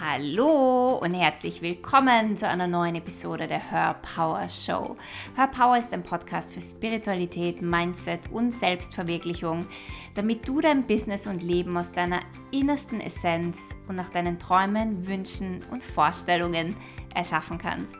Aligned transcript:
Hallo 0.00 0.96
und 1.02 1.12
herzlich 1.12 1.60
willkommen 1.60 2.36
zu 2.36 2.46
einer 2.46 2.68
neuen 2.68 2.94
Episode 2.94 3.48
der 3.48 3.70
Her 3.70 3.96
Power 4.14 4.48
Show. 4.48 4.96
Her 5.34 5.48
Power 5.48 5.76
ist 5.76 5.92
ein 5.92 6.04
Podcast 6.04 6.52
für 6.52 6.60
Spiritualität, 6.60 7.62
Mindset 7.62 8.30
und 8.30 8.52
Selbstverwirklichung, 8.52 9.66
damit 10.14 10.46
du 10.46 10.60
dein 10.60 10.86
Business 10.86 11.26
und 11.26 11.42
Leben 11.42 11.76
aus 11.76 11.90
deiner 11.90 12.20
innersten 12.52 13.00
Essenz 13.00 13.74
und 13.88 13.96
nach 13.96 14.10
deinen 14.10 14.38
Träumen, 14.38 15.08
Wünschen 15.08 15.64
und 15.72 15.82
Vorstellungen 15.82 16.76
erschaffen 17.12 17.58
kannst. 17.58 17.98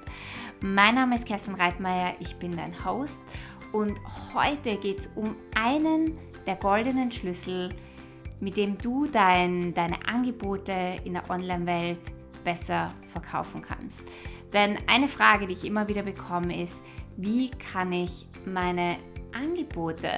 Mein 0.60 0.94
Name 0.94 1.16
ist 1.16 1.26
Kerstin 1.26 1.54
Reitmeier, 1.54 2.14
ich 2.20 2.36
bin 2.36 2.56
dein 2.56 2.84
Host 2.84 3.22
und 3.72 3.98
heute 4.34 4.76
geht 4.76 5.00
es 5.00 5.06
um 5.16 5.34
einen 5.56 6.16
der 6.46 6.54
goldenen 6.54 7.10
Schlüssel, 7.10 7.70
mit 8.40 8.56
dem 8.56 8.76
du 8.76 9.06
dein, 9.06 9.74
deine 9.74 10.06
Angebote 10.06 10.96
in 11.04 11.14
der 11.14 11.28
Online-Welt 11.28 12.00
besser 12.44 12.92
verkaufen 13.12 13.62
kannst. 13.62 14.02
Denn 14.52 14.78
eine 14.86 15.08
Frage, 15.08 15.46
die 15.46 15.52
ich 15.52 15.64
immer 15.64 15.88
wieder 15.88 16.02
bekomme, 16.02 16.62
ist, 16.62 16.82
wie 17.16 17.50
kann 17.50 17.92
ich 17.92 18.26
meine 18.46 18.96
Angebote 19.32 20.08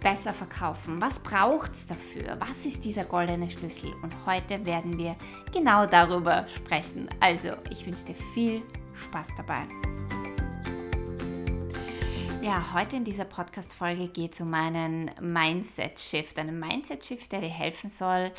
besser 0.00 0.32
verkaufen? 0.32 1.00
Was 1.00 1.20
braucht 1.20 1.72
es 1.72 1.86
dafür? 1.86 2.36
Was 2.40 2.66
ist 2.66 2.84
dieser 2.84 3.04
goldene 3.04 3.50
Schlüssel? 3.50 3.92
Und 4.02 4.14
heute 4.26 4.64
werden 4.64 4.98
wir 4.98 5.14
genau 5.52 5.86
darüber 5.86 6.46
sprechen. 6.48 7.08
Also, 7.20 7.50
ich 7.70 7.86
wünsche 7.86 8.06
dir 8.06 8.16
viel 8.34 8.62
Spaß 8.94 9.28
dabei. 9.36 9.66
Ja, 12.42 12.72
heute 12.72 12.96
in 12.96 13.04
dieser 13.04 13.26
Podcast-Folge 13.26 14.08
geht 14.08 14.32
es 14.32 14.40
um 14.40 14.54
einen 14.54 15.10
Mindset-Shift. 15.20 16.38
Einen 16.38 16.58
Mindset-Shift, 16.58 17.30
der 17.32 17.42
dir 17.42 17.50
helfen 17.50 17.90
soll, 17.90 18.30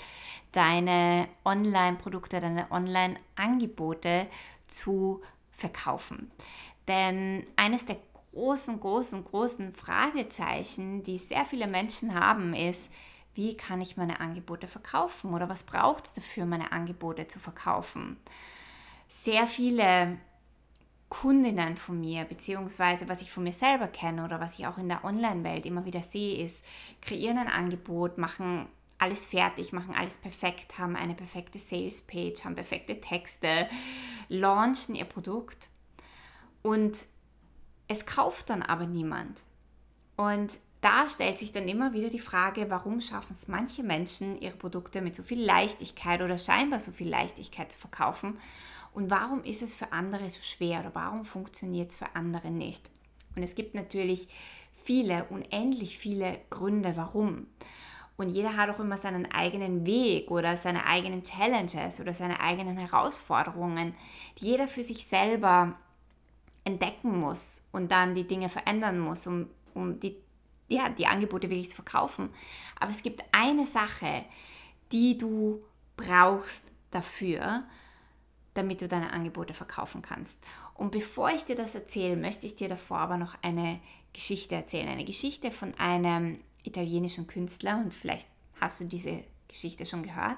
deine 0.52 1.28
Online-Produkte, 1.46 2.40
deine 2.40 2.66
Online-Angebote 2.72 4.26
zu 4.68 5.22
verkaufen. 5.52 6.32
Denn 6.88 7.46
eines 7.56 7.86
der 7.86 7.98
großen, 8.34 8.80
großen, 8.80 9.24
großen 9.24 9.76
Fragezeichen, 9.76 11.04
die 11.04 11.20
sehr 11.20 11.46
viele 11.46 11.68
Menschen 11.68 12.16
haben, 12.20 12.56
ist, 12.56 12.90
wie 13.36 13.56
kann 13.56 13.82
ich 13.82 13.98
meine 13.98 14.20
Angebote 14.20 14.66
verkaufen 14.66 15.32
oder 15.32 15.48
was 15.48 15.62
braucht 15.62 16.06
es 16.06 16.14
dafür, 16.14 16.48
meine 16.48 16.72
Angebote 16.72 17.28
zu 17.28 17.40
verkaufen? 17.40 18.18
Sehr 19.08 19.46
viele 19.46 20.18
Kundinnen 21.12 21.76
von 21.76 22.00
mir, 22.00 22.24
beziehungsweise 22.24 23.10
was 23.10 23.22
ich 23.22 23.30
von 23.30 23.44
mir 23.44 23.52
selber 23.52 23.90
kenne 23.90 24.24
oder 24.24 24.40
was 24.40 24.58
ich 24.58 24.66
auch 24.66 24.78
in 24.78 24.88
der 24.88 25.04
Online-Welt 25.04 25.66
immer 25.66 25.84
wieder 25.84 26.02
sehe, 26.02 26.42
ist, 26.42 26.64
kreieren 27.02 27.38
ein 27.38 27.50
Angebot, 27.50 28.18
machen 28.18 28.66
alles 28.98 29.26
fertig, 29.26 29.74
machen 29.74 29.94
alles 29.94 30.16
perfekt, 30.16 30.80
haben 30.80 30.96
eine 30.96 31.14
perfekte 31.14 31.60
Sales-Page, 31.60 32.46
haben 32.46 32.56
perfekte 32.56 33.02
Texte, 33.02 33.68
launchen 34.30 34.96
ihr 34.96 35.04
Produkt 35.04 35.68
und 36.62 36.98
es 37.90 38.06
kauft 38.06 38.50
dann 38.50 38.62
aber 38.62 38.86
niemand. 38.86 39.42
Und 40.16 40.60
da 40.80 41.10
stellt 41.10 41.40
sich 41.40 41.52
dann 41.52 41.68
immer 41.68 41.92
wieder 41.92 42.10
die 42.10 42.20
Frage, 42.20 42.70
warum 42.70 43.02
schaffen 43.02 43.34
es 43.34 43.50
manche 43.50 43.84
Menschen, 43.84 44.40
ihre 44.42 44.56
Produkte 44.56 45.02
mit 45.02 45.14
so 45.18 45.24
viel 45.24 45.44
Leichtigkeit 45.44 46.22
oder 46.22 46.38
scheinbar 46.38 46.80
so 46.80 46.94
viel 46.94 47.10
Leichtigkeit 47.10 47.74
zu 47.74 47.80
verkaufen 47.80 48.38
und 48.94 49.10
warum 49.10 49.44
ist 49.44 49.62
es 49.62 49.74
für 49.74 49.92
andere 49.92 50.30
so 50.30 50.42
schwer 50.42 50.82
oder 50.82 50.94
warum 50.94 51.26
funktioniert 51.26 51.92
es 51.92 51.98
für 51.98 52.16
andere 52.16 52.52
nicht? 52.52 52.90
Und 53.36 53.44
es 53.44 53.56
gibt 53.56 53.76
natürlich 53.76 54.28
viele, 54.72 55.26
unendlich 55.26 55.98
viele 55.98 56.40
Gründe, 56.50 56.98
warum. 56.98 57.48
Und 58.18 58.30
jeder 58.30 58.58
hat 58.58 58.70
auch 58.70 58.80
immer 58.80 58.98
seinen 58.98 59.32
eigenen 59.32 59.86
Weg 59.86 60.30
oder 60.30 60.58
seine 60.58 60.86
eigenen 60.86 61.24
Challenges 61.24 62.00
oder 62.02 62.14
seine 62.14 62.40
eigenen 62.40 62.78
Herausforderungen, 62.78 63.96
die 64.38 64.48
jeder 64.48 64.68
für 64.68 64.84
sich 64.84 65.08
selber 65.08 65.76
entdecken 66.64 67.20
muss 67.20 67.68
und 67.72 67.92
dann 67.92 68.14
die 68.14 68.28
Dinge 68.28 68.50
verändern 68.50 69.00
muss, 69.00 69.26
um, 69.26 69.48
um 69.74 70.00
die, 70.00 70.18
ja, 70.68 70.90
die 70.90 71.08
Angebote 71.08 71.50
wirklich 71.50 71.70
zu 71.70 71.76
verkaufen. 71.76 72.30
Aber 72.80 72.92
es 72.92 73.02
gibt 73.02 73.24
eine 73.32 73.66
Sache, 73.66 74.26
die 74.92 75.18
du 75.18 75.64
brauchst 75.98 76.72
dafür, 76.92 77.64
damit 78.54 78.82
du 78.82 78.88
deine 78.88 79.14
Angebote 79.14 79.54
verkaufen 79.54 80.02
kannst. 80.02 80.40
Und 80.74 80.92
bevor 80.92 81.30
ich 81.30 81.46
dir 81.46 81.56
das 81.56 81.76
erzähle, 81.76 82.16
möchte 82.16 82.48
ich 82.48 82.56
dir 82.56 82.70
davor 82.70 83.00
aber 83.00 83.18
noch 83.18 83.36
eine 83.42 83.80
Geschichte 84.14 84.56
erzählen. 84.56 84.90
Eine 84.90 85.06
Geschichte 85.06 85.52
von 85.52 85.74
einem 85.76 86.40
italienischen 86.64 87.28
Künstler 87.28 87.78
und 87.78 87.94
vielleicht 87.94 88.28
hast 88.60 88.82
du 88.82 88.86
diese 88.86 89.24
Geschichte 89.48 89.86
schon 89.86 90.04
gehört. 90.04 90.38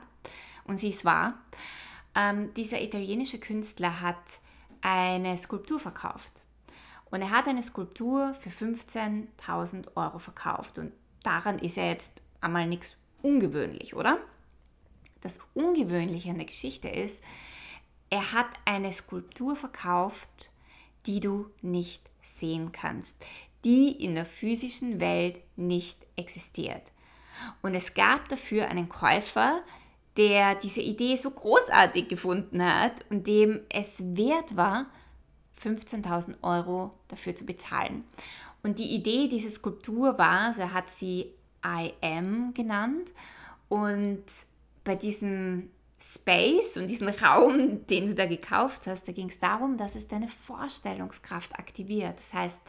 Und 0.65 0.77
sie 0.77 0.89
ist 0.89 1.05
wahr. 1.05 1.39
Ähm, 2.15 2.53
dieser 2.53 2.81
italienische 2.81 3.39
Künstler 3.39 4.01
hat 4.01 4.17
eine 4.81 5.37
Skulptur 5.37 5.79
verkauft. 5.79 6.43
Und 7.09 7.21
er 7.21 7.31
hat 7.31 7.47
eine 7.47 7.63
Skulptur 7.63 8.33
für 8.33 8.49
15.000 8.49 9.95
Euro 9.95 10.19
verkauft. 10.19 10.77
Und 10.77 10.91
daran 11.21 11.59
ist 11.59 11.77
er 11.77 11.89
jetzt 11.89 12.21
einmal 12.41 12.67
nichts 12.67 12.95
ungewöhnlich, 13.21 13.95
oder? 13.95 14.19
Das 15.21 15.39
Ungewöhnliche 15.53 16.31
an 16.31 16.37
der 16.37 16.47
Geschichte 16.47 16.89
ist, 16.89 17.23
er 18.13 18.31
hat 18.31 18.45
eine 18.65 18.91
Skulptur 18.91 19.55
verkauft, 19.55 20.29
die 21.07 21.19
du 21.19 21.49
nicht 21.63 22.03
sehen 22.21 22.71
kannst, 22.71 23.15
die 23.65 23.91
in 23.91 24.13
der 24.13 24.25
physischen 24.27 24.99
Welt 24.99 25.41
nicht 25.55 25.97
existiert. 26.15 26.91
Und 27.63 27.73
es 27.73 27.95
gab 27.95 28.29
dafür 28.29 28.67
einen 28.67 28.87
Käufer, 28.87 29.63
der 30.15 30.53
diese 30.53 30.81
Idee 30.81 31.15
so 31.15 31.31
großartig 31.31 32.07
gefunden 32.07 32.63
hat 32.63 33.03
und 33.09 33.25
dem 33.25 33.61
es 33.69 34.03
wert 34.15 34.55
war, 34.55 34.85
15.000 35.59 36.35
Euro 36.43 36.91
dafür 37.07 37.35
zu 37.35 37.47
bezahlen. 37.47 38.05
Und 38.61 38.77
die 38.77 38.93
Idee 38.93 39.27
dieser 39.27 39.49
Skulptur 39.49 40.19
war, 40.19 40.41
also 40.41 40.61
er 40.61 40.73
hat 40.73 40.91
sie 40.91 41.33
I 41.65 41.93
Am 42.01 42.53
genannt 42.53 43.11
und 43.69 44.23
bei 44.83 44.93
diesem 44.93 45.71
Space 46.15 46.77
und 46.77 46.87
diesen 46.87 47.09
Raum, 47.09 47.85
den 47.87 48.07
du 48.07 48.15
da 48.15 48.25
gekauft 48.25 48.87
hast, 48.87 49.07
da 49.07 49.11
ging 49.11 49.29
es 49.29 49.39
darum, 49.39 49.77
dass 49.77 49.95
es 49.95 50.07
deine 50.07 50.27
Vorstellungskraft 50.27 51.57
aktiviert. 51.57 52.19
Das 52.19 52.33
heißt, 52.33 52.61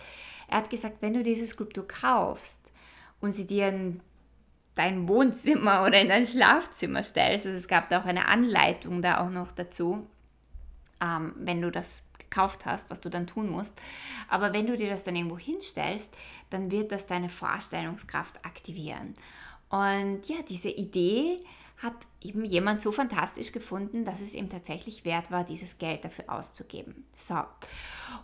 er 0.48 0.58
hat 0.58 0.70
gesagt, 0.70 0.98
wenn 1.00 1.14
du 1.14 1.22
diese 1.22 1.46
Skulptur 1.46 1.86
kaufst 1.86 2.72
und 3.20 3.30
sie 3.30 3.46
dir 3.46 3.68
in 3.68 4.00
dein 4.74 5.08
Wohnzimmer 5.08 5.84
oder 5.84 6.00
in 6.00 6.08
dein 6.08 6.26
Schlafzimmer 6.26 7.02
stellst, 7.02 7.46
also 7.46 7.56
es 7.56 7.68
gab 7.68 7.88
da 7.88 8.00
auch 8.00 8.06
eine 8.06 8.28
Anleitung 8.28 9.02
da 9.02 9.24
auch 9.24 9.30
noch 9.30 9.52
dazu, 9.52 10.06
ähm, 11.00 11.34
wenn 11.36 11.60
du 11.60 11.70
das 11.70 12.04
gekauft 12.18 12.66
hast, 12.66 12.90
was 12.90 13.00
du 13.00 13.08
dann 13.08 13.26
tun 13.26 13.50
musst. 13.50 13.74
Aber 14.28 14.52
wenn 14.52 14.66
du 14.66 14.76
dir 14.76 14.90
das 14.90 15.04
dann 15.04 15.16
irgendwo 15.16 15.38
hinstellst, 15.38 16.16
dann 16.50 16.70
wird 16.70 16.92
das 16.92 17.06
deine 17.06 17.28
Vorstellungskraft 17.28 18.44
aktivieren. 18.44 19.14
Und 19.70 20.22
ja, 20.26 20.36
diese 20.48 20.70
Idee, 20.70 21.38
hat 21.84 21.94
eben 22.20 22.44
jemand 22.44 22.80
so 22.80 22.90
fantastisch 22.90 23.52
gefunden, 23.52 24.04
dass 24.04 24.20
es 24.20 24.34
ihm 24.34 24.48
tatsächlich 24.48 25.04
wert 25.04 25.30
war, 25.30 25.44
dieses 25.44 25.78
Geld 25.78 26.04
dafür 26.04 26.24
auszugeben. 26.28 27.06
So. 27.12 27.36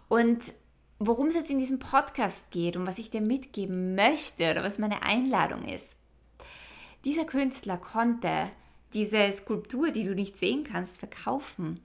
Und 0.08 0.52
worum 0.98 1.28
es 1.28 1.34
jetzt 1.34 1.50
in 1.50 1.58
diesem 1.58 1.78
Podcast 1.78 2.50
geht 2.50 2.76
und 2.76 2.86
was 2.86 2.98
ich 2.98 3.10
dir 3.10 3.20
mitgeben 3.20 3.94
möchte 3.94 4.50
oder 4.50 4.62
was 4.62 4.78
meine 4.78 5.02
Einladung 5.02 5.64
ist. 5.64 5.96
Dieser 7.04 7.24
Künstler 7.24 7.78
konnte 7.78 8.50
diese 8.92 9.32
Skulptur, 9.32 9.90
die 9.90 10.04
du 10.04 10.14
nicht 10.14 10.36
sehen 10.36 10.64
kannst, 10.64 10.98
verkaufen, 10.98 11.80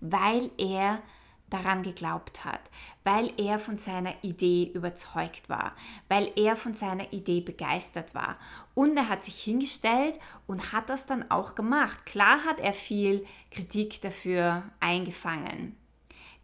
weil 0.00 0.50
er 0.58 1.02
daran 1.50 1.82
geglaubt 1.82 2.44
hat, 2.44 2.60
weil 3.04 3.32
er 3.36 3.58
von 3.58 3.76
seiner 3.76 4.14
Idee 4.22 4.70
überzeugt 4.72 5.48
war, 5.48 5.72
weil 6.08 6.32
er 6.36 6.56
von 6.56 6.74
seiner 6.74 7.12
Idee 7.12 7.40
begeistert 7.40 8.14
war. 8.14 8.36
Und 8.74 8.96
er 8.96 9.08
hat 9.08 9.22
sich 9.22 9.40
hingestellt 9.40 10.18
und 10.46 10.72
hat 10.72 10.88
das 10.88 11.06
dann 11.06 11.30
auch 11.30 11.54
gemacht. 11.54 12.06
Klar 12.06 12.44
hat 12.44 12.60
er 12.60 12.72
viel 12.72 13.26
Kritik 13.50 14.00
dafür 14.00 14.62
eingefangen. 14.80 15.76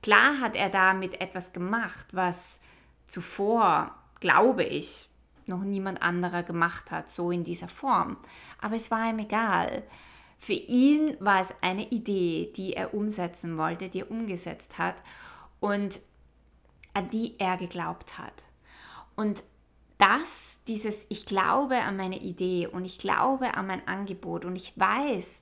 Klar 0.03 0.41
hat 0.41 0.55
er 0.55 0.69
damit 0.69 1.21
etwas 1.21 1.53
gemacht, 1.53 2.09
was 2.13 2.61
zuvor, 3.07 3.95
glaube 4.21 4.65
ich, 4.65 5.09
noch 5.47 5.63
niemand 5.63 6.03
anderer 6.03 6.43
gemacht 6.43 6.91
hat, 6.91 7.11
so 7.11 7.31
in 7.31 7.45
dieser 7.45 7.69
Form. 7.69 8.17
Aber 8.61 8.77
es 8.77 8.91
war 8.91 9.11
ihm 9.11 9.21
egal. 9.21 9.85
Für 10.39 10.53
ihn 10.53 11.17
war 11.21 11.41
es 11.41 11.55
eine 11.61 11.89
Idee, 11.89 12.53
die 12.57 12.75
er 12.75 12.95
umsetzen 12.95 13.57
wollte, 13.57 13.89
die 13.89 14.01
er 14.01 14.11
umgesetzt 14.11 14.79
hat 14.79 14.97
und 15.61 16.01
an 16.95 17.11
die 17.11 17.35
er 17.39 17.57
geglaubt 17.57 18.19
hat. 18.19 18.45
Und 19.17 19.43
das, 19.99 20.59
dieses 20.69 21.07
Ich 21.09 21.27
glaube 21.27 21.77
an 21.79 21.97
meine 21.97 22.19
Idee 22.19 22.67
und 22.67 22.85
ich 22.85 22.99
glaube 22.99 23.55
an 23.55 23.67
mein 23.67 23.87
Angebot 23.89 24.45
und 24.45 24.57
ich 24.57 24.73
weiß, 24.77 25.41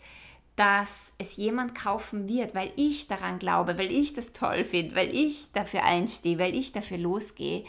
dass 0.56 1.12
es 1.18 1.36
jemand 1.36 1.74
kaufen 1.74 2.28
wird, 2.28 2.54
weil 2.54 2.72
ich 2.76 3.08
daran 3.08 3.40
glaube, 3.40 3.76
weil 3.76 3.90
ich 3.90 4.12
das 4.12 4.32
toll 4.32 4.62
finde, 4.62 4.94
weil 4.94 5.12
ich 5.12 5.50
dafür 5.52 5.82
einstehe, 5.82 6.38
weil 6.38 6.54
ich 6.54 6.70
dafür 6.70 6.98
losgehe. 6.98 7.64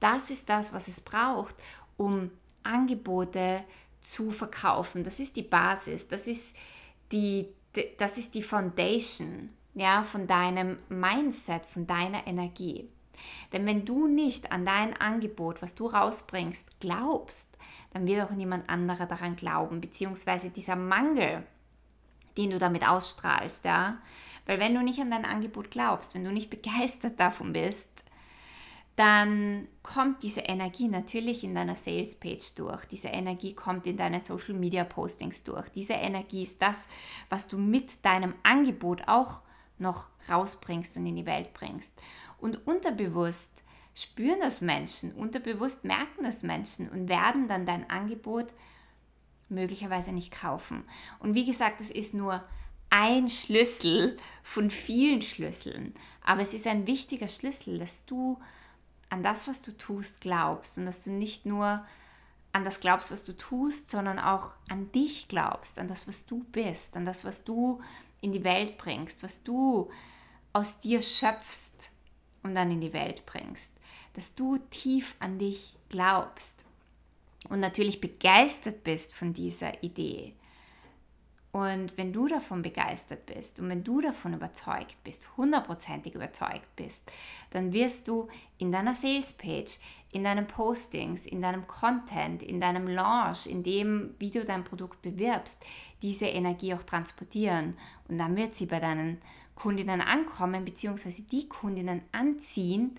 Das 0.00 0.30
ist 0.30 0.48
das, 0.48 0.72
was 0.72 0.88
es 0.88 1.00
braucht, 1.00 1.54
um 1.96 2.32
Angebote 2.64 3.60
zu 3.60 3.83
verkaufen. 4.30 5.02
Das 5.02 5.18
ist 5.18 5.36
die 5.36 5.42
Basis, 5.42 6.08
das 6.08 6.26
ist 6.26 6.54
die, 7.12 7.48
das 7.98 8.18
ist 8.18 8.34
die 8.34 8.42
Foundation 8.42 9.50
ja, 9.74 10.02
von 10.02 10.26
deinem 10.26 10.78
Mindset, 10.88 11.66
von 11.66 11.86
deiner 11.86 12.26
Energie. 12.26 12.88
Denn 13.52 13.66
wenn 13.66 13.84
du 13.84 14.06
nicht 14.06 14.52
an 14.52 14.64
dein 14.64 14.96
Angebot, 14.96 15.62
was 15.62 15.74
du 15.74 15.86
rausbringst, 15.86 16.80
glaubst, 16.80 17.56
dann 17.92 18.06
wird 18.06 18.24
auch 18.24 18.34
niemand 18.34 18.68
anderer 18.68 19.06
daran 19.06 19.36
glauben, 19.36 19.80
beziehungsweise 19.80 20.50
dieser 20.50 20.76
Mangel, 20.76 21.44
den 22.36 22.50
du 22.50 22.58
damit 22.58 22.86
ausstrahlst, 22.86 23.64
ja. 23.64 23.98
Weil 24.46 24.60
wenn 24.60 24.74
du 24.74 24.82
nicht 24.82 25.00
an 25.00 25.10
dein 25.10 25.24
Angebot 25.24 25.70
glaubst, 25.70 26.14
wenn 26.14 26.24
du 26.24 26.32
nicht 26.32 26.50
begeistert 26.50 27.18
davon 27.18 27.52
bist, 27.52 28.04
dann 28.96 29.66
kommt 29.82 30.22
diese 30.22 30.40
Energie 30.40 30.88
natürlich 30.88 31.42
in 31.42 31.54
deiner 31.54 31.74
Sales 31.74 32.14
Page 32.14 32.54
durch. 32.54 32.84
Diese 32.84 33.08
Energie 33.08 33.54
kommt 33.54 33.86
in 33.86 33.96
deinen 33.96 34.22
Social 34.22 34.54
Media 34.54 34.84
Postings 34.84 35.42
durch. 35.42 35.68
Diese 35.70 35.94
Energie 35.94 36.44
ist 36.44 36.62
das, 36.62 36.86
was 37.28 37.48
du 37.48 37.58
mit 37.58 38.04
deinem 38.04 38.34
Angebot 38.44 39.02
auch 39.08 39.40
noch 39.78 40.08
rausbringst 40.28 40.96
und 40.96 41.06
in 41.06 41.16
die 41.16 41.26
Welt 41.26 41.52
bringst. 41.54 42.00
Und 42.38 42.66
unterbewusst 42.66 43.64
spüren 43.94 44.38
das 44.40 44.60
Menschen, 44.60 45.12
unterbewusst 45.14 45.84
merken 45.84 46.22
das 46.22 46.42
Menschen 46.42 46.88
und 46.88 47.08
werden 47.08 47.48
dann 47.48 47.66
dein 47.66 47.88
Angebot 47.90 48.52
möglicherweise 49.48 50.12
nicht 50.12 50.32
kaufen. 50.32 50.84
Und 51.18 51.34
wie 51.34 51.44
gesagt, 51.44 51.80
das 51.80 51.90
ist 51.90 52.14
nur 52.14 52.44
ein 52.90 53.28
Schlüssel 53.28 54.16
von 54.42 54.70
vielen 54.70 55.22
Schlüsseln, 55.22 55.94
aber 56.22 56.42
es 56.42 56.54
ist 56.54 56.66
ein 56.66 56.86
wichtiger 56.86 57.28
Schlüssel, 57.28 57.78
dass 57.78 58.06
du 58.06 58.38
an 59.14 59.22
das, 59.22 59.46
was 59.46 59.62
du 59.62 59.70
tust, 59.70 60.20
glaubst 60.20 60.76
und 60.76 60.86
dass 60.86 61.04
du 61.04 61.10
nicht 61.10 61.46
nur 61.46 61.86
an 62.52 62.64
das 62.64 62.80
glaubst, 62.80 63.12
was 63.12 63.24
du 63.24 63.32
tust, 63.36 63.88
sondern 63.88 64.18
auch 64.18 64.52
an 64.68 64.90
dich 64.90 65.28
glaubst, 65.28 65.78
an 65.78 65.86
das, 65.86 66.08
was 66.08 66.26
du 66.26 66.42
bist, 66.50 66.96
an 66.96 67.04
das, 67.04 67.24
was 67.24 67.44
du 67.44 67.80
in 68.20 68.32
die 68.32 68.42
Welt 68.42 68.76
bringst, 68.76 69.22
was 69.22 69.44
du 69.44 69.88
aus 70.52 70.80
dir 70.80 71.00
schöpfst 71.00 71.92
und 72.42 72.56
dann 72.56 72.72
in 72.72 72.80
die 72.80 72.92
Welt 72.92 73.24
bringst. 73.24 73.72
Dass 74.14 74.34
du 74.34 74.58
tief 74.70 75.14
an 75.20 75.38
dich 75.38 75.76
glaubst 75.88 76.64
und 77.48 77.60
natürlich 77.60 78.00
begeistert 78.00 78.82
bist 78.82 79.14
von 79.14 79.32
dieser 79.32 79.80
Idee. 79.84 80.34
Und 81.54 81.96
wenn 81.96 82.12
du 82.12 82.26
davon 82.26 82.62
begeistert 82.62 83.26
bist 83.26 83.60
und 83.60 83.68
wenn 83.68 83.84
du 83.84 84.00
davon 84.00 84.34
überzeugt 84.34 84.96
bist, 85.04 85.28
hundertprozentig 85.36 86.16
überzeugt 86.16 86.74
bist, 86.74 87.08
dann 87.52 87.72
wirst 87.72 88.08
du 88.08 88.26
in 88.58 88.72
deiner 88.72 88.96
Sales 88.96 89.34
Page, 89.34 89.78
in 90.10 90.24
deinen 90.24 90.48
Postings, 90.48 91.26
in 91.26 91.40
deinem 91.40 91.68
Content, 91.68 92.42
in 92.42 92.60
deinem 92.60 92.88
Launch, 92.88 93.46
in 93.46 93.62
dem, 93.62 94.16
wie 94.18 94.32
du 94.32 94.42
dein 94.42 94.64
Produkt 94.64 95.00
bewirbst, 95.00 95.64
diese 96.02 96.26
Energie 96.26 96.74
auch 96.74 96.82
transportieren 96.82 97.78
und 98.08 98.18
dann 98.18 98.34
wird 98.34 98.56
sie 98.56 98.66
bei 98.66 98.80
deinen 98.80 99.18
Kundinnen 99.54 100.00
ankommen, 100.00 100.64
beziehungsweise 100.64 101.22
die 101.22 101.48
Kundinnen 101.48 102.02
anziehen, 102.10 102.98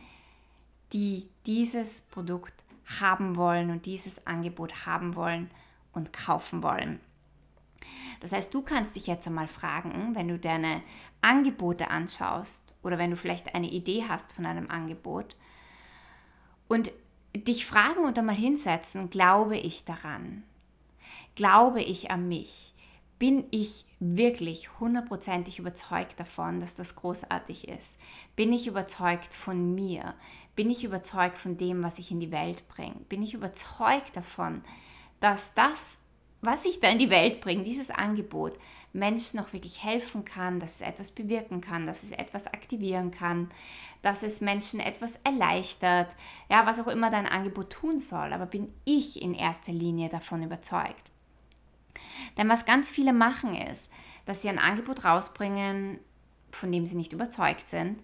die 0.93 1.27
dieses 1.45 2.03
Produkt 2.03 2.53
haben 3.01 3.35
wollen 3.35 3.69
und 3.69 3.85
dieses 3.85 4.25
Angebot 4.25 4.85
haben 4.85 5.15
wollen 5.15 5.51
und 5.91 6.13
kaufen 6.13 6.63
wollen. 6.63 7.01
Das 8.21 8.31
heißt, 8.31 8.53
du 8.53 8.61
kannst 8.61 8.95
dich 8.95 9.07
jetzt 9.07 9.27
einmal 9.27 9.47
fragen, 9.47 10.15
wenn 10.15 10.27
du 10.27 10.39
deine 10.39 10.81
Angebote 11.21 11.89
anschaust 11.89 12.73
oder 12.83 12.97
wenn 12.97 13.11
du 13.11 13.17
vielleicht 13.17 13.53
eine 13.55 13.69
Idee 13.69 14.05
hast 14.07 14.33
von 14.33 14.45
einem 14.45 14.69
Angebot 14.69 15.35
und 16.67 16.91
dich 17.35 17.65
fragen 17.65 18.03
und 18.05 18.17
einmal 18.17 18.35
hinsetzen, 18.35 19.09
glaube 19.09 19.57
ich 19.57 19.85
daran? 19.85 20.43
Glaube 21.35 21.81
ich 21.81 22.11
an 22.11 22.27
mich? 22.27 22.75
bin 23.17 23.45
ich 23.51 23.85
wirklich 23.99 24.79
hundertprozentig 24.79 25.59
überzeugt 25.59 26.19
davon, 26.19 26.59
dass 26.59 26.75
das 26.75 26.95
großartig 26.95 27.67
ist? 27.67 27.97
Bin 28.35 28.51
ich 28.51 28.67
überzeugt 28.67 29.33
von 29.33 29.73
mir? 29.73 30.15
Bin 30.55 30.69
ich 30.69 30.83
überzeugt 30.83 31.37
von 31.37 31.57
dem, 31.57 31.83
was 31.83 31.97
ich 31.97 32.11
in 32.11 32.19
die 32.19 32.31
Welt 32.31 32.67
bringe? 32.67 32.95
Bin 33.07 33.23
ich 33.23 33.33
überzeugt 33.33 34.15
davon, 34.15 34.63
dass 35.21 35.53
das, 35.53 35.99
was 36.41 36.65
ich 36.65 36.79
da 36.79 36.89
in 36.89 36.99
die 36.99 37.09
Welt 37.09 37.41
bringe, 37.41 37.63
dieses 37.63 37.91
Angebot, 37.91 38.57
Menschen 38.93 39.39
auch 39.39 39.51
wirklich 39.51 39.83
helfen 39.83 40.23
kann, 40.23 40.59
dass 40.59 40.75
es 40.75 40.81
etwas 40.81 41.11
bewirken 41.11 41.59
kann, 41.59 41.85
dass 41.85 42.03
es 42.03 42.11
etwas 42.11 42.47
aktivieren 42.47 43.11
kann, 43.11 43.49
dass 44.01 44.23
es 44.23 44.39
Menschen 44.39 44.79
etwas 44.79 45.17
erleichtert, 45.23 46.15
ja, 46.49 46.65
was 46.65 46.79
auch 46.79 46.87
immer 46.87 47.09
dein 47.09 47.27
Angebot 47.27 47.71
tun 47.71 47.99
soll, 47.99 48.31
aber 48.31 48.45
bin 48.45 48.71
ich 48.85 49.21
in 49.21 49.33
erster 49.33 49.73
Linie 49.73 50.09
davon 50.09 50.43
überzeugt? 50.43 51.11
Denn 52.37 52.47
was 52.47 52.65
ganz 52.65 52.89
viele 52.89 53.13
machen 53.13 53.55
ist, 53.55 53.91
dass 54.25 54.41
sie 54.41 54.49
ein 54.49 54.59
Angebot 54.59 55.03
rausbringen, 55.03 55.99
von 56.51 56.71
dem 56.71 56.87
sie 56.87 56.95
nicht 56.95 57.13
überzeugt 57.13 57.67
sind 57.67 58.01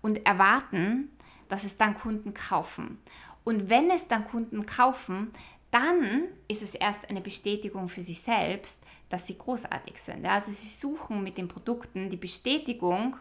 und 0.00 0.26
erwarten, 0.26 1.10
dass 1.48 1.64
es 1.64 1.76
dann 1.76 1.94
Kunden 1.94 2.34
kaufen. 2.34 2.98
Und 3.44 3.68
wenn 3.68 3.90
es 3.90 4.08
dann 4.08 4.24
Kunden 4.24 4.66
kaufen, 4.66 5.32
dann 5.72 6.28
ist 6.48 6.62
es 6.62 6.74
erst 6.74 7.08
eine 7.08 7.22
Bestätigung 7.22 7.88
für 7.88 8.02
sie 8.02 8.14
selbst, 8.14 8.84
dass 9.08 9.26
sie 9.26 9.38
großartig 9.38 9.98
sind. 9.98 10.24
Also 10.26 10.52
sie 10.52 10.68
suchen 10.68 11.24
mit 11.24 11.38
den 11.38 11.48
Produkten 11.48 12.10
die 12.10 12.18
Bestätigung 12.18 13.16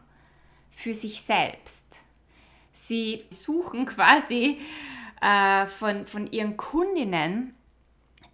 für 0.69 0.93
sich 0.93 1.21
selbst. 1.21 2.03
Sie 2.73 3.23
suchen 3.29 3.85
quasi 3.87 4.59
äh, 5.21 5.65
von, 5.65 6.05
von 6.05 6.29
ihren 6.31 6.57
Kundinnen 6.57 7.53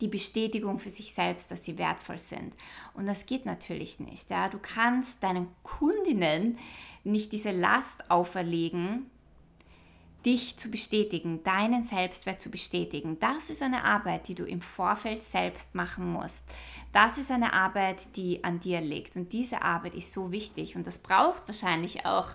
die 0.02 0.08
Bestätigung 0.08 0.80
für 0.80 0.90
sich 0.90 1.14
selbst, 1.14 1.52
dass 1.52 1.64
sie 1.64 1.78
wertvoll 1.78 2.20
sind. 2.20 2.56
Und 2.96 3.06
das 3.06 3.28
geht 3.28 3.46
natürlich 3.46 4.00
nicht. 4.00 4.30
Ja? 4.32 4.50
Du 4.50 4.58
kannst 4.60 5.22
deinen 5.24 5.48
Kundinnen 5.64 6.58
nicht 7.04 7.32
diese 7.32 7.52
Last 7.52 8.10
auferlegen, 8.10 9.10
dich 10.26 10.58
zu 10.58 10.70
bestätigen, 10.70 11.44
deinen 11.44 11.84
Selbstwert 11.84 12.42
zu 12.42 12.50
bestätigen. 12.50 13.20
Das 13.20 13.50
ist 13.50 13.62
eine 13.62 13.84
Arbeit, 13.84 14.28
die 14.28 14.36
du 14.36 14.44
im 14.46 14.62
Vorfeld 14.62 15.24
selbst 15.24 15.76
machen 15.76 16.12
musst. 16.12 16.44
Das 16.92 17.18
ist 17.18 17.32
eine 17.32 17.54
Arbeit, 17.54 18.16
die 18.16 18.44
an 18.44 18.60
dir 18.60 18.82
liegt. 18.82 19.16
Und 19.16 19.32
diese 19.34 19.62
Arbeit 19.62 19.94
ist 19.94 20.12
so 20.12 20.32
wichtig. 20.32 20.76
Und 20.76 20.88
das 20.88 21.00
braucht 21.00 21.48
wahrscheinlich 21.48 22.06
auch 22.06 22.30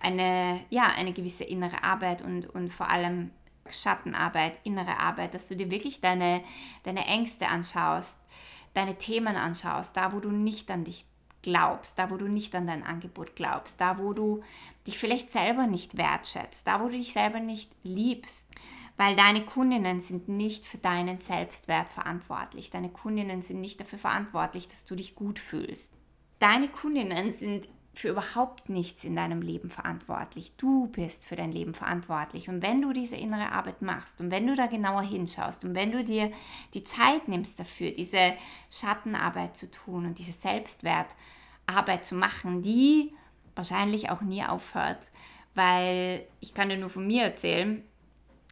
eine, 0.00 0.60
ja, 0.70 0.92
eine 0.96 1.12
gewisse 1.12 1.44
innere 1.44 1.82
Arbeit 1.84 2.22
und, 2.22 2.48
und 2.50 2.70
vor 2.70 2.88
allem 2.88 3.30
Schattenarbeit, 3.68 4.58
innere 4.64 4.98
Arbeit, 4.98 5.34
dass 5.34 5.48
du 5.48 5.56
dir 5.56 5.70
wirklich 5.70 6.00
deine, 6.00 6.42
deine 6.82 7.06
Ängste 7.06 7.48
anschaust, 7.48 8.24
deine 8.74 8.96
Themen 8.96 9.36
anschaust, 9.36 9.96
da 9.96 10.12
wo 10.12 10.20
du 10.20 10.30
nicht 10.30 10.70
an 10.70 10.84
dich 10.84 11.04
glaubst, 11.42 11.98
da 11.98 12.10
wo 12.10 12.16
du 12.16 12.28
nicht 12.28 12.54
an 12.54 12.66
dein 12.66 12.82
Angebot 12.82 13.36
glaubst, 13.36 13.80
da 13.80 13.98
wo 13.98 14.12
du 14.12 14.42
dich 14.86 14.98
vielleicht 14.98 15.30
selber 15.30 15.66
nicht 15.66 15.96
wertschätzt, 15.96 16.66
da 16.66 16.80
wo 16.80 16.88
du 16.88 16.96
dich 16.96 17.12
selber 17.12 17.40
nicht 17.40 17.70
liebst, 17.82 18.50
weil 18.96 19.16
deine 19.16 19.44
Kundinnen 19.44 20.00
sind 20.00 20.28
nicht 20.28 20.66
für 20.66 20.78
deinen 20.78 21.18
Selbstwert 21.18 21.90
verantwortlich. 21.90 22.70
Deine 22.70 22.90
Kundinnen 22.90 23.42
sind 23.42 23.60
nicht 23.60 23.80
dafür 23.80 23.98
verantwortlich, 23.98 24.68
dass 24.68 24.84
du 24.84 24.94
dich 24.94 25.14
gut 25.14 25.38
fühlst. 25.38 25.92
Deine 26.38 26.68
Kundinnen 26.68 27.30
sind 27.30 27.68
für 27.92 28.08
überhaupt 28.08 28.68
nichts 28.68 29.04
in 29.04 29.16
deinem 29.16 29.42
Leben 29.42 29.68
verantwortlich. 29.68 30.52
Du 30.56 30.86
bist 30.86 31.24
für 31.24 31.36
dein 31.36 31.52
Leben 31.52 31.74
verantwortlich. 31.74 32.48
Und 32.48 32.62
wenn 32.62 32.80
du 32.80 32.92
diese 32.92 33.16
innere 33.16 33.52
Arbeit 33.52 33.82
machst 33.82 34.20
und 34.20 34.30
wenn 34.30 34.46
du 34.46 34.54
da 34.54 34.66
genauer 34.66 35.02
hinschaust 35.02 35.64
und 35.64 35.74
wenn 35.74 35.90
du 35.92 36.04
dir 36.04 36.30
die 36.72 36.84
Zeit 36.84 37.26
nimmst 37.26 37.58
dafür, 37.58 37.90
diese 37.90 38.34
Schattenarbeit 38.70 39.56
zu 39.56 39.70
tun 39.70 40.06
und 40.06 40.18
diese 40.18 40.32
Selbstwertarbeit 40.32 42.04
zu 42.04 42.14
machen, 42.14 42.62
die 42.62 43.12
wahrscheinlich 43.56 44.08
auch 44.10 44.20
nie 44.20 44.44
aufhört, 44.44 45.08
weil 45.54 46.26
ich 46.40 46.54
kann 46.54 46.68
dir 46.68 46.78
nur 46.78 46.90
von 46.90 47.06
mir 47.06 47.24
erzählen, 47.24 47.82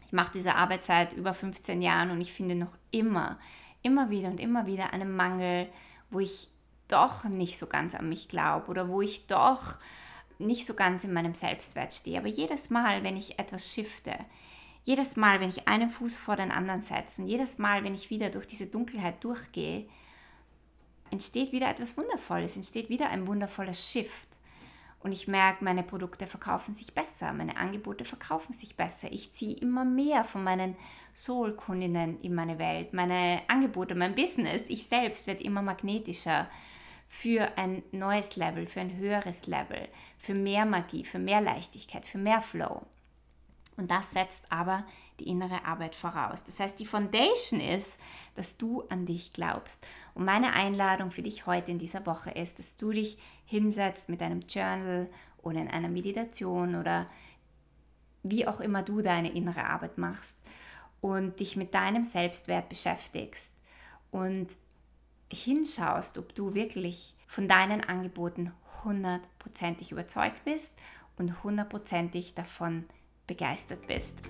ich 0.07 0.13
mache 0.13 0.33
diese 0.33 0.57
Arbeit 0.57 0.83
seit 0.83 1.13
über 1.13 1.33
15 1.33 1.81
Jahren 1.81 2.11
und 2.11 2.21
ich 2.21 2.33
finde 2.33 2.55
noch 2.55 2.77
immer, 2.91 3.39
immer 3.83 4.11
wieder 4.11 4.29
und 4.29 4.41
immer 4.41 4.67
wieder 4.67 4.93
einen 4.93 5.15
Mangel, 5.15 5.69
wo 6.11 6.19
ich 6.19 6.49
doch 6.89 7.25
nicht 7.25 7.59
so 7.59 7.67
ganz 7.67 7.95
an 7.95 8.09
mich 8.09 8.29
glaube 8.29 8.69
oder 8.69 8.89
wo 8.89 9.01
ich 9.01 9.27
doch 9.27 9.79
nicht 10.39 10.67
so 10.67 10.75
ganz 10.75 11.05
in 11.05 11.13
meinem 11.13 11.35
Selbstwert 11.35 11.93
stehe. 11.93 12.19
Aber 12.19 12.29
jedes 12.29 12.71
Mal, 12.71 13.03
wenn 13.03 13.17
ich 13.17 13.39
etwas 13.39 13.73
shifte, 13.73 14.15
jedes 14.85 15.17
Mal, 15.17 15.41
wenn 15.41 15.51
ich 15.51 15.69
einen 15.69 15.91
Fuß 15.91 16.17
vor 16.17 16.37
den 16.37 16.51
anderen 16.51 16.81
setze 16.81 17.23
und 17.23 17.29
jedes 17.29 17.59
Mal, 17.59 17.85
wenn 17.85 17.95
ich 17.95 18.11
wieder 18.11 18.31
durch 18.31 18.47
diese 18.47 18.67
Dunkelheit 18.67 19.23
durchgehe, 19.23 19.87
entsteht 21.11 21.53
wieder 21.53 21.69
etwas 21.69 21.97
Wundervolles, 21.97 22.57
entsteht 22.57 22.89
wieder 22.89 23.11
ein 23.11 23.27
wundervoller 23.27 23.75
Shift. 23.75 24.29
Und 25.01 25.13
ich 25.13 25.29
merke, 25.29 25.63
meine 25.63 25.83
Produkte 25.85 26.27
verkaufen 26.27 26.73
sich 26.73 26.93
besser, 26.93 27.33
meine 27.33 27.57
Angebote 27.57 28.05
verkaufen 28.05 28.53
sich 28.53 28.77
besser. 28.77 29.13
Ich 29.13 29.33
ziehe 29.33 29.57
immer 29.57 29.85
mehr 29.85 30.25
von 30.25 30.43
meinen 30.43 30.77
Soul-Kundinnen 31.15 32.21
in 32.21 32.35
meine 32.35 32.59
Welt, 32.59 32.93
meine 32.95 33.43
Angebote, 33.47 33.95
mein 33.95 34.15
Business, 34.15 34.65
ich 34.69 34.87
selbst 34.87 35.27
werde 35.27 35.45
immer 35.45 35.63
magnetischer 35.63 36.49
für 37.09 37.57
ein 37.57 37.83
neues 37.91 38.37
Level, 38.37 38.69
für 38.69 38.81
ein 38.81 38.97
höheres 38.97 39.47
Level, 39.47 39.89
für 40.19 40.35
mehr 40.35 40.67
Magie, 40.67 41.05
für 41.05 41.19
mehr 41.19 41.41
Leichtigkeit, 41.41 42.07
für 42.07 42.19
mehr 42.19 42.43
Flow. 42.43 42.83
Und 43.77 43.91
das 43.91 44.11
setzt 44.11 44.53
aber 44.53 44.85
die 45.19 45.29
innere 45.29 45.65
Arbeit 45.65 45.95
voraus. 45.95 46.45
Das 46.45 46.61
heißt, 46.61 46.79
die 46.79 46.87
Foundation 46.87 47.61
ist, 47.61 47.99
dass 48.35 48.59
du 48.59 48.83
an 48.89 49.07
dich 49.07 49.33
glaubst. 49.33 49.87
Und 50.15 50.25
meine 50.25 50.53
Einladung 50.53 51.11
für 51.11 51.23
dich 51.23 51.47
heute 51.47 51.71
in 51.71 51.79
dieser 51.79 52.05
Woche 52.05 52.31
ist, 52.31 52.59
dass 52.59 52.77
du 52.77 52.93
dich 52.93 53.19
hinsetzt 53.47 54.09
mit 54.09 54.23
einem 54.23 54.41
Journal 54.41 55.09
oder 55.43 55.61
in 55.61 55.69
einer 55.69 55.89
Meditation 55.89 56.75
oder 56.75 57.07
wie 58.23 58.47
auch 58.47 58.61
immer 58.61 58.83
du 58.83 59.01
deine 59.01 59.31
innere 59.31 59.65
Arbeit 59.65 59.97
machst 59.97 60.39
und 61.01 61.41
dich 61.41 61.57
mit 61.57 61.73
deinem 61.73 62.05
Selbstwert 62.05 62.69
beschäftigst 62.69 63.55
und 64.11 64.49
hinschaust, 65.33 66.19
ob 66.19 66.35
du 66.35 66.55
wirklich 66.55 67.15
von 67.27 67.49
deinen 67.49 67.83
Angeboten 67.83 68.53
hundertprozentig 68.85 69.93
überzeugt 69.93 70.45
bist 70.45 70.75
und 71.17 71.43
hundertprozentig 71.43 72.35
davon 72.35 72.85
begeistert 73.27 73.87
bist. 73.87 74.21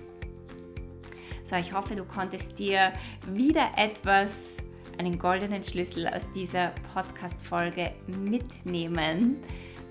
So, 1.43 1.55
ich 1.55 1.73
hoffe, 1.73 1.95
du 1.95 2.05
konntest 2.05 2.59
dir 2.59 2.93
wieder 3.27 3.71
etwas, 3.77 4.57
einen 4.97 5.17
goldenen 5.17 5.63
Schlüssel 5.63 6.07
aus 6.07 6.31
dieser 6.33 6.73
Podcast-Folge 6.93 7.93
mitnehmen. 8.07 9.37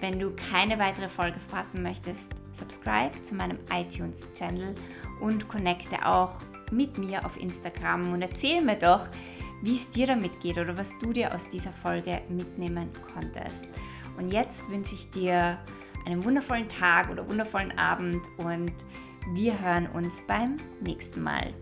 Wenn 0.01 0.21
du 0.21 0.31
keine 0.37 0.79
weitere 0.79 1.09
Folge 1.09 1.41
verpassen 1.41 1.83
möchtest, 1.83 2.33
subscribe 2.53 3.21
zu 3.23 3.35
meinem 3.35 3.59
iTunes-Channel 3.73 4.75
und 5.21 5.49
connecte 5.49 6.07
auch 6.07 6.41
mit 6.71 6.99
mir 6.99 7.25
auf 7.25 7.41
Instagram 7.41 8.13
und 8.13 8.23
erzähl 8.23 8.61
mir 8.61 8.77
doch, 8.77 9.09
wie 9.63 9.75
es 9.75 9.91
dir 9.91 10.07
damit 10.07 10.41
geht 10.41 10.59
oder 10.59 10.77
was 10.77 10.99
du 10.99 11.13
dir 11.13 11.35
aus 11.35 11.49
dieser 11.49 11.73
Folge 11.73 12.23
mitnehmen 12.29 12.91
konntest. 13.15 13.69
Und 14.17 14.33
jetzt 14.33 14.69
wünsche 14.69 14.95
ich 14.95 15.11
dir 15.11 15.59
einen 16.07 16.25
wundervollen 16.25 16.69
Tag 16.69 17.11
oder 17.11 17.29
wundervollen 17.29 17.77
Abend 17.79 18.27
und 18.39 18.73
wir 19.35 19.61
hören 19.61 19.87
uns 19.89 20.23
beim 20.27 20.57
nächsten 20.81 21.23
Mal. 21.23 21.53